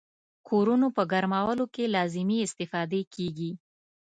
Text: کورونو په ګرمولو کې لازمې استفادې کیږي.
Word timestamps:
کورونو 0.47 0.87
په 0.95 1.03
ګرمولو 1.11 1.65
کې 1.73 1.91
لازمې 1.95 2.37
استفادې 2.45 3.01
کیږي. 3.15 3.51